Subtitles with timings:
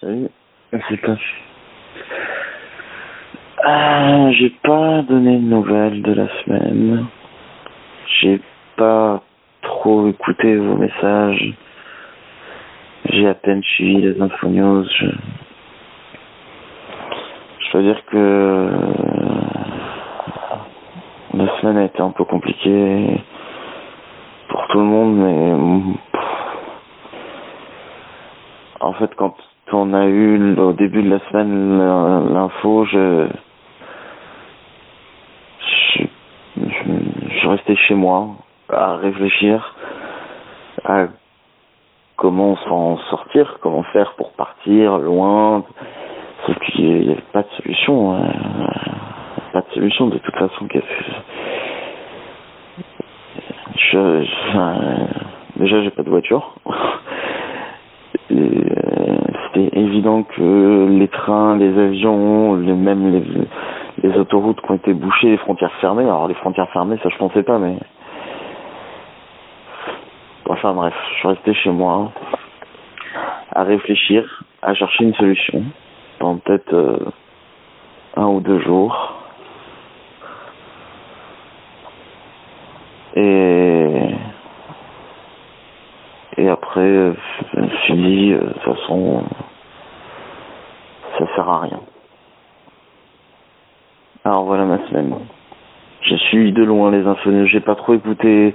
[0.00, 0.28] Salut,
[0.70, 1.16] c'est pas.
[3.64, 7.06] Ah, j'ai pas donné de nouvelles de la semaine.
[8.20, 8.40] J'ai
[8.76, 9.20] pas
[9.62, 11.52] trop écouté vos messages.
[13.06, 14.84] J'ai à peine suivi les infos news.
[14.84, 15.06] Je,
[17.58, 18.68] je dois dire que
[21.34, 23.20] la semaine a été un peu compliquée
[24.48, 25.98] pour tout le monde, mais
[28.80, 29.34] en fait, quand
[29.72, 31.78] on a eu au début de la semaine
[32.32, 33.28] l'info, je,
[35.96, 36.02] je,
[36.56, 38.28] je, restais chez moi
[38.70, 39.74] à réfléchir
[40.84, 41.06] à
[42.16, 45.64] comment s'en sortir, comment faire pour partir loin.
[46.46, 48.14] Sauf qu'il n'y avait pas de solution.
[48.14, 48.32] Hein.
[49.52, 50.68] Pas de solution de toute façon.
[53.76, 56.54] Je, je, déjà, j'ai pas de voiture.
[59.66, 65.30] évident que les trains, les avions, les, même les, les autoroutes qui ont été bouchées,
[65.30, 66.04] les frontières fermées.
[66.04, 67.76] Alors les frontières fermées, ça je pensais pas, mais
[70.48, 72.12] enfin bref, je suis resté chez moi
[73.54, 75.62] à réfléchir, à chercher une solution
[76.18, 76.98] pendant peut-être euh,
[78.16, 79.14] un ou deux jours.
[83.14, 83.68] Et
[86.38, 87.12] et après,
[87.52, 89.24] je me suis dit, euh, de toute façon,
[91.18, 91.80] ça sert à rien.
[94.24, 95.14] Alors voilà ma semaine.
[96.02, 97.30] Je suis de loin les infos.
[97.46, 98.54] J'ai pas trop écouté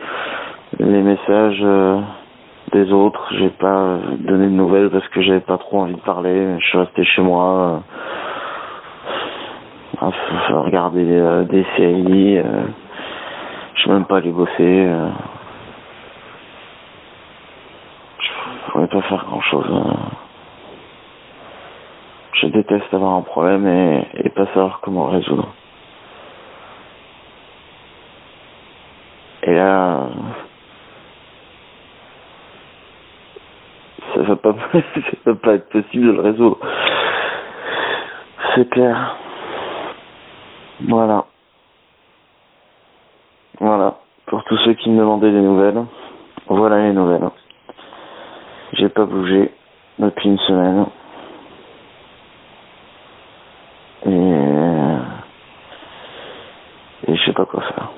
[0.80, 2.00] les messages euh,
[2.72, 3.28] des autres.
[3.38, 6.60] J'ai pas donné de nouvelles parce que j'avais pas trop envie de parler.
[6.60, 7.84] Je suis resté chez moi
[10.02, 10.10] euh,
[10.52, 12.42] à regarder euh, des séries.
[13.76, 14.90] je suis même pas allé bosser.
[18.20, 19.66] je pourrais pas faire grand chose.
[22.44, 25.48] Je déteste avoir un problème et, pas savoir comment résoudre.
[29.44, 30.10] Et là,
[34.14, 34.82] ça va pas, ça
[35.26, 36.58] va pas être possible de le résoudre.
[38.56, 39.16] C'est clair.
[40.82, 41.26] Voilà.
[43.62, 44.00] Voilà.
[44.26, 45.86] Pour tous ceux qui me demandaient des nouvelles,
[46.48, 47.30] voilà les nouvelles.
[48.74, 49.50] J'ai pas bougé
[49.98, 50.88] depuis une semaine.
[54.06, 54.10] Et,
[57.08, 57.90] et je sais pas quoi faire.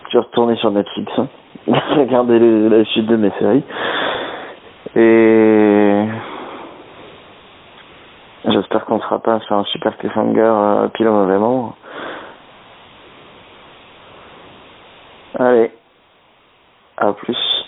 [0.11, 1.27] suis retourné sur Netflix, hein.
[1.95, 3.63] regarder la suite de mes séries.
[4.95, 6.05] Et
[8.45, 11.75] j'espère qu'on ne sera pas sur un super cliffhanger euh, pile au mauvais moment.
[15.39, 15.71] Allez,
[16.97, 17.60] à plus.